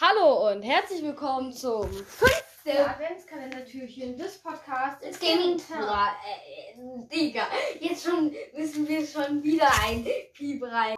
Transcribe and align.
Hallo 0.00 0.50
und 0.50 0.64
herzlich 0.64 1.04
willkommen 1.04 1.52
zum 1.52 1.88
fünften 1.88 2.76
Adventskalender-Türchen 2.76 4.16
des 4.16 4.38
Podcasts 4.38 5.06
ist 5.06 5.20
Gaming. 5.20 5.56
Bra 5.68 6.08
äh, 6.26 6.72
äh, 6.72 7.06
Digga, 7.06 7.46
jetzt 7.78 8.04
schon 8.04 8.34
müssen 8.56 8.88
wir 8.88 9.06
schon 9.06 9.40
wieder 9.44 9.68
ein 9.84 10.04
Piep 10.32 10.64
rein. 10.64 10.96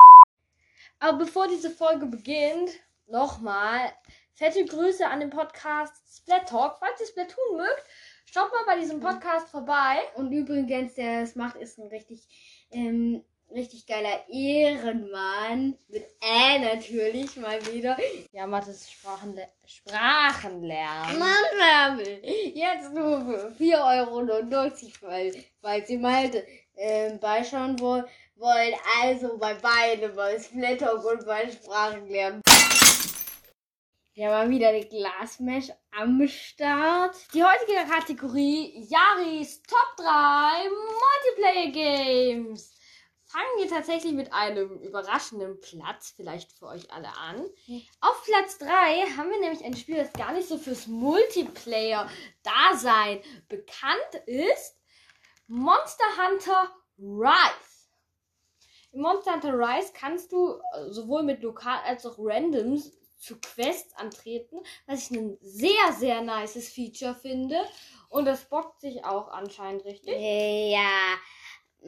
Aber 0.98 1.18
bevor 1.18 1.46
diese 1.46 1.68
Folge 1.68 2.06
beginnt, 2.06 2.70
nochmal 3.06 3.92
fette 4.32 4.64
Grüße 4.64 5.06
an 5.06 5.20
den 5.20 5.28
Podcast 5.28 5.92
Splat 6.16 6.48
Talk. 6.48 6.78
Falls 6.78 6.98
ihr 6.98 7.06
Splatoon 7.06 7.58
mögt, 7.58 7.84
schaut 8.24 8.50
mal 8.50 8.64
bei 8.64 8.80
diesem 8.80 9.00
Podcast 9.00 9.50
vorbei. 9.50 9.98
Und 10.14 10.32
übrigens, 10.32 10.94
der 10.94 11.20
das 11.20 11.36
macht, 11.36 11.56
ist 11.56 11.78
ein 11.78 11.88
richtig, 11.88 12.26
ähm, 12.70 13.22
richtig 13.50 13.86
geiler 13.86 14.28
Ehrenmann. 14.28 15.78
Mit 15.88 16.04
Ä 16.22 16.58
natürlich 16.58 17.36
mal 17.36 17.64
wieder. 17.66 17.96
Ja, 18.32 18.46
Mathe 18.46 18.70
ist 18.70 18.92
Sprachenle 18.92 19.48
Sprachenlernen. 19.64 21.18
Mann, 21.18 22.00
jetzt 22.54 22.92
nur 22.92 23.20
für 23.20 23.52
4,90 23.58 23.72
Euro, 23.98 24.26
weil, 25.02 25.44
falls 25.60 25.90
ihr 25.90 25.98
mal 25.98 26.30
ähm, 26.76 27.18
beischauen 27.18 27.78
wollt, 27.80 28.06
wollt. 28.36 28.74
Also 29.02 29.38
bei 29.38 29.54
beiden, 29.54 30.14
bei 30.14 30.38
Splatter 30.38 31.04
und 31.04 31.26
bei 31.26 31.50
Sprachenlernen. 31.50 32.42
Wir 34.14 34.30
haben 34.30 34.48
mal 34.48 34.50
wieder 34.50 34.72
den 34.72 34.88
Glasmesh 34.88 35.70
am 35.90 36.26
Start. 36.26 37.14
Die 37.34 37.44
heutige 37.44 37.86
Kategorie 37.86 38.86
Yaris 38.88 39.62
Top 39.62 39.96
3 39.98 40.70
Multiplayer 41.36 41.70
Games. 41.70 42.72
Fangen 43.36 43.58
wir 43.58 43.68
tatsächlich 43.68 44.14
mit 44.14 44.32
einem 44.32 44.80
überraschenden 44.80 45.60
Platz 45.60 46.14
vielleicht 46.16 46.52
für 46.52 46.68
euch 46.68 46.90
alle 46.90 47.14
an. 47.18 47.44
Auf 48.00 48.24
Platz 48.24 48.56
3 48.56 48.66
haben 49.14 49.28
wir 49.28 49.40
nämlich 49.40 49.62
ein 49.62 49.76
Spiel, 49.76 49.96
das 49.96 50.10
gar 50.14 50.32
nicht 50.32 50.48
so 50.48 50.56
fürs 50.56 50.86
Multiplayer-Dasein 50.86 53.20
bekannt 53.46 54.14
ist. 54.24 54.78
Monster 55.48 56.06
Hunter 56.16 56.74
Rise. 56.98 57.90
In 58.92 59.02
Monster 59.02 59.34
Hunter 59.34 59.52
Rise 59.52 59.92
kannst 59.92 60.32
du 60.32 60.58
äh, 60.72 60.88
sowohl 60.88 61.22
mit 61.22 61.42
lokal 61.42 61.80
als 61.84 62.06
auch 62.06 62.16
randoms 62.18 62.90
zu 63.18 63.38
Quests 63.38 63.94
antreten, 63.96 64.60
was 64.86 65.10
ich 65.10 65.18
ein 65.18 65.36
sehr, 65.42 65.92
sehr 65.92 66.22
nices 66.22 66.70
Feature 66.70 67.14
finde. 67.14 67.62
Und 68.08 68.24
das 68.24 68.48
bockt 68.48 68.80
sich 68.80 69.04
auch 69.04 69.28
anscheinend 69.28 69.84
richtig. 69.84 70.18
Ja, 70.18 71.18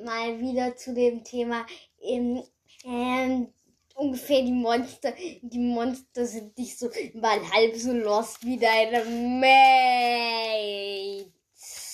mal 0.04 0.40
wieder 0.40 0.76
zu 0.76 0.94
dem 0.94 1.24
Thema. 1.24 1.66
Ähm, 2.00 2.42
ähm, 2.84 3.52
ungefähr 3.94 4.42
die 4.42 4.52
Monster. 4.52 5.12
Die 5.42 5.58
Monster 5.58 6.26
sind 6.26 6.56
nicht 6.56 6.78
so 6.78 6.90
mal 7.14 7.40
halb 7.50 7.76
so 7.76 7.92
lost 7.92 8.44
wie 8.44 8.58
deine 8.58 9.04
Mate. 9.40 11.32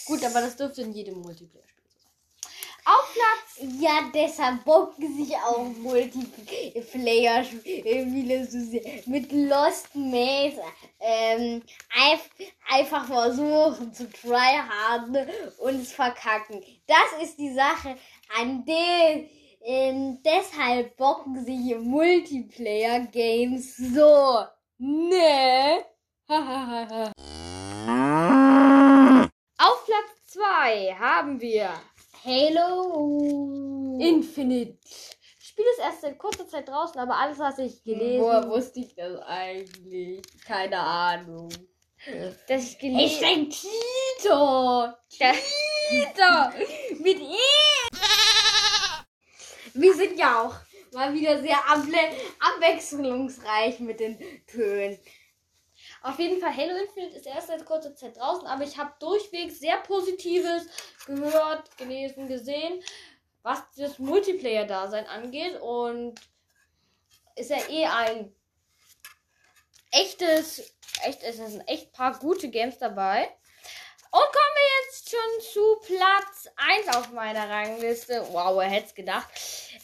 Gut, 0.07 0.23
aber 0.25 0.43
das 0.43 0.57
dürfte 0.57 0.83
in 0.83 0.93
jedem 0.93 1.23
sein. 1.49 1.64
Auf 2.87 3.15
Platz. 3.15 3.61
Ja, 3.81 4.11
deshalb 4.13 4.63
bocken 4.65 5.17
sich 5.17 5.35
auch 5.37 5.65
Multiplayer-Spiele 5.79 8.47
so 8.47 8.61
sehr. 8.61 8.83
Mit 9.07 9.33
Lost 9.33 9.95
Maze 9.95 10.61
ähm, 11.01 11.63
einfach 12.71 13.07
versuchen 13.07 13.95
zu 13.95 14.11
tryharden 14.11 15.17
und 15.59 15.81
es 15.81 15.93
verkacken. 15.93 16.63
Das 16.87 17.15
ist 17.23 17.39
die 17.39 17.55
Sache, 17.55 17.97
an 18.39 18.67
der 18.67 19.25
ähm, 19.67 20.23
deshalb 20.23 20.95
bocken 20.99 21.43
sich 21.43 21.75
Multiplayer-Games 21.79 23.79
so. 23.79 24.45
Ne? 24.77 25.87
Auf 29.57 29.87
Platz 29.87 30.11
2 30.27 30.97
haben 30.99 31.41
wir 31.41 31.71
Halo. 32.25 33.99
Infinite. 34.01 34.79
Das 34.81 35.47
Spiel 35.47 35.65
ist 35.73 35.79
erst 35.79 36.01
seit 36.01 36.19
kurzer 36.19 36.49
Zeit 36.49 36.67
draußen, 36.67 36.99
aber 36.99 37.19
alles, 37.19 37.39
was 37.39 37.59
ich 37.59 37.85
gelesen 37.85 38.23
Woher 38.23 38.49
wusste 38.49 38.81
ich 38.81 38.95
das 38.95 39.21
eigentlich? 39.21 40.23
Keine 40.47 40.79
Ahnung. 40.79 41.51
ich 42.07 42.73
Ich 42.73 42.79
gelesen 42.79 43.21
bin 43.21 43.51
Tito. 43.51 44.89
Tito. 45.11 47.03
Mit 47.03 47.21
E. 47.21 47.37
Wir 49.75 49.95
sind 49.95 50.19
ja 50.19 50.45
auch 50.45 50.55
mal 50.95 51.13
wieder 51.13 51.43
sehr 51.43 51.59
abwechslungsreich 52.41 53.81
mit 53.81 54.01
den 54.01 54.19
Tönen. 54.47 54.99
Auf 56.05 56.19
jeden 56.19 56.39
Fall, 56.39 56.55
Halo 56.55 56.77
Infinite 56.77 57.17
ist 57.17 57.27
erst 57.27 57.47
seit 57.47 57.65
kurzer 57.65 57.97
Zeit 57.97 58.19
draußen, 58.19 58.47
aber 58.47 58.63
ich 58.63 58.77
habe 58.77 58.93
durchweg 59.01 59.51
sehr 59.51 59.79
Positives 59.79 60.67
gehört, 61.07 61.75
gelesen, 61.79 62.29
gesehen, 62.29 62.85
was 63.43 63.63
das 63.75 63.99
Multiplayer-Dasein 63.99 65.07
angeht. 65.07 65.59
Und 65.63 66.21
ist 67.37 67.49
ja 67.49 67.57
eh 67.71 67.87
ein 67.87 68.37
echtes, 69.93 70.75
echt, 71.05 71.23
es 71.23 71.37
sind 71.39 71.67
echt 71.67 71.91
paar 71.95 72.19
gute 72.19 72.51
Games 72.51 72.77
dabei. 72.77 73.23
Und 74.11 74.21
kommen 74.21 74.55
wir 74.57 74.85
jetzt 74.85 75.09
schon 75.11 75.53
zu 75.55 75.77
Platz 75.87 76.49
1 76.85 76.97
auf 76.99 77.13
meiner 77.13 77.49
Rangliste. 77.49 78.27
Wow, 78.31 78.59
wer 78.59 78.69
hätte 78.69 78.89
es 78.89 78.95
gedacht. 78.95 79.27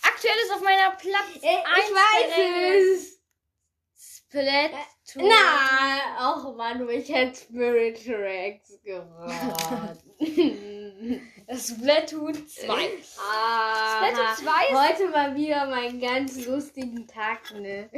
Aktuell 0.03 0.37
ist 0.45 0.53
auf 0.53 0.61
meiner 0.61 0.91
Platz 0.91 1.33
1 1.33 1.45
Äh, 1.45 1.57
Ich 1.57 1.95
weiß 1.95 2.99
es. 2.99 3.20
Splatoon. 5.11 5.29
Na, 5.29 6.31
auch 6.31 6.55
Manu, 6.55 6.89
ich 6.89 7.09
hätte 7.09 7.41
Spirit 7.41 8.05
Tracks 8.05 8.79
geraten. 8.85 10.11
Splatoon 11.53 12.47
2. 12.47 12.89
ah, 13.19 14.07
Splatoon 14.07 14.37
2 14.37 14.67
ist 14.69 14.89
heute 14.89 15.09
mal 15.11 15.35
wieder 15.35 15.67
meinen 15.67 16.01
ganz 16.01 16.47
lustigen 16.47 17.09
Tag, 17.09 17.53
ne? 17.55 17.91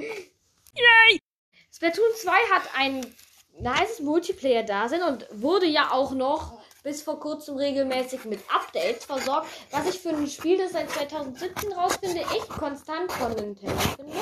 Splatoon 1.71 2.15
2 2.17 2.31
hat 2.31 2.63
ein 2.79 3.07
nices 3.59 4.01
Multiplayer-Dasein 4.01 5.03
und 5.03 5.27
wurde 5.33 5.67
ja 5.67 5.91
auch 5.91 6.13
noch 6.13 6.63
bis 6.83 7.03
vor 7.03 7.21
kurzem 7.21 7.57
regelmäßig 7.57 8.25
mit 8.25 8.41
Updates 8.51 9.05
versorgt, 9.05 9.49
was 9.71 9.87
ich 9.87 10.01
für 10.01 10.11
ein 10.11 10.27
Spiel, 10.27 10.57
das 10.57 10.73
seit 10.73 10.91
2017 10.91 11.73
rausfinde, 11.73 12.21
echt 12.21 12.49
konstant 12.49 13.13
von 13.13 13.33
Nintendo 13.33 13.79
finde. 13.97 14.17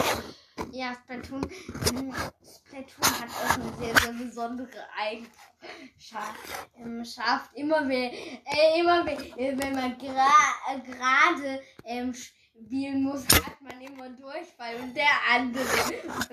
Ja, 0.72 0.94
Splatoon, 0.94 1.42
ähm, 1.88 2.14
Splatoon 2.42 3.20
hat 3.20 3.30
auch 3.30 3.54
eine 3.54 3.72
sehr, 3.78 3.94
sehr 4.02 4.12
besondere 4.12 4.86
Eigenschaft. 4.98 6.38
Ähm, 6.78 7.04
schafft 7.04 7.50
immer 7.54 7.80
mehr, 7.82 8.12
äh, 8.12 8.80
immer 8.80 9.04
mehr, 9.04 9.18
äh, 9.36 9.56
wenn 9.58 9.74
man 9.74 9.96
gra- 9.98 10.62
äh, 10.72 10.80
gerade 10.80 11.60
ähm, 11.84 12.14
spielen 12.14 13.02
muss, 13.02 13.24
hat 13.44 13.60
man 13.60 13.80
immer 13.80 14.08
Durchfall 14.10 14.76
und 14.82 14.94
der 14.94 15.10
andere 15.30 15.64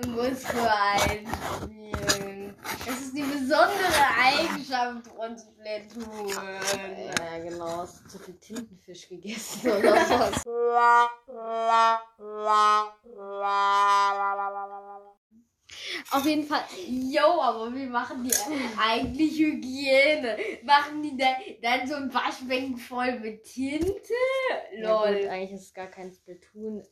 muss 0.08 0.44
für 0.44 0.72
einen 0.72 1.26
spielen. 1.62 2.54
Das 2.86 3.00
ist 3.00 3.16
die 3.16 3.22
besondere 3.22 4.04
Eigenschaft 4.22 5.06
von 5.08 5.36
Splatoon. 5.36 6.28
Ja, 6.28 7.38
genau, 7.38 7.78
hast 7.78 8.08
zu 8.10 8.18
viel 8.18 8.38
Tintenfisch 8.38 9.08
gegessen 9.08 9.70
oder 9.70 10.04
so. 10.06 10.14
Auf 16.18 16.26
jeden 16.26 16.42
Fall, 16.42 16.64
Jo, 16.88 17.40
aber 17.40 17.72
wir 17.72 17.86
machen 17.86 18.24
die 18.24 18.34
eigentlich 18.76 19.38
Hygiene. 19.38 20.36
Machen 20.64 21.00
die 21.00 21.16
da, 21.16 21.36
dann 21.62 21.86
so 21.86 21.94
ein 21.94 22.12
Waschbecken 22.12 22.76
voll 22.76 23.20
mit 23.20 23.44
Tinte? 23.44 24.14
Ja, 24.72 24.96
gut, 24.96 25.10
Lol. 25.14 25.28
eigentlich 25.28 25.52
ist 25.52 25.66
es 25.66 25.74
gar 25.74 25.86
kein 25.86 26.12
Splatoon. 26.12 26.82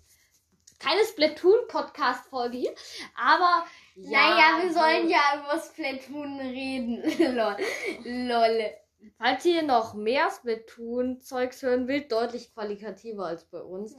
Keine 0.78 1.04
Splatoon-Podcast-Folge 1.04 2.56
hier. 2.56 2.74
Aber. 3.16 3.66
naja, 3.96 4.62
wir 4.62 4.72
sollen 4.72 5.08
ja 5.08 5.18
über 5.34 5.60
Splatoon 5.60 6.38
reden. 6.38 7.02
Lol. 7.34 7.56
Lol. 8.04 8.70
Falls 9.18 9.44
ihr 9.44 9.62
noch 9.62 9.94
mehr 9.94 10.30
Splatoon-Zeugs 10.30 11.62
hören 11.62 11.88
wollt, 11.88 12.12
deutlich 12.12 12.54
qualitativer 12.54 13.26
als 13.26 13.44
bei 13.44 13.58
uns. 13.58 13.96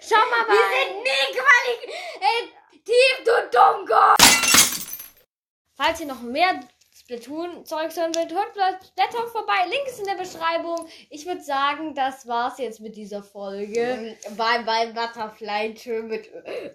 Schau 0.00 0.16
mal. 0.16 0.46
Wir 0.46 0.64
sind 0.86 1.02
nie 1.02 1.34
qualitativ, 2.84 3.24
du 3.24 3.32
Dummkopf! 3.58 4.67
Falls 5.80 6.00
ihr 6.00 6.06
noch 6.06 6.22
mehr 6.22 6.58
Splatoon-Zeugs 6.92 7.96
hören 7.96 8.12
wollt, 8.16 8.32
hört 8.32 8.52
vielleicht 8.52 8.86
Splatter 8.88 9.28
vorbei. 9.28 9.64
Link 9.70 9.86
ist 9.86 10.00
in 10.00 10.06
der 10.06 10.16
Beschreibung. 10.16 10.88
Ich 11.08 11.24
würde 11.24 11.40
sagen, 11.40 11.94
das 11.94 12.26
war's 12.26 12.58
jetzt 12.58 12.80
mit 12.80 12.96
dieser 12.96 13.22
Folge. 13.22 14.16
Bei, 14.36 14.58
bei 14.64 14.86
Butterfly 14.86 15.76
schön 15.76 16.08
mit 16.08 16.28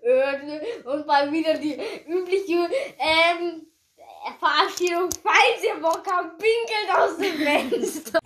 Öl 0.06 0.62
und 0.86 1.06
mal 1.06 1.30
wieder 1.34 1.56
die 1.56 1.78
übliche 2.08 2.70
ähm, 2.98 3.68
Verabschiedung. 4.40 5.10
Falls 5.22 5.64
ihr 5.66 5.82
Bock 5.82 6.04
habt, 6.10 6.38
pinkelt 6.38 6.96
aus 6.96 7.18
dem 7.18 7.38
Fenster. 7.44 8.20